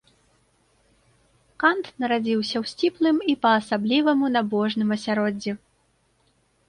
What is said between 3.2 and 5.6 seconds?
і па-асабліваму набожным асяроддзі.